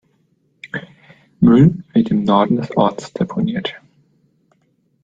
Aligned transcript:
Müll 1.41 1.83
wird 1.93 2.09
im 2.09 2.23
Norden 2.23 2.55
des 2.55 2.75
Orts 2.75 3.13
deponiert. 3.13 3.75